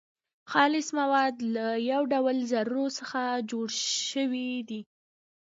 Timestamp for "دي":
4.69-4.81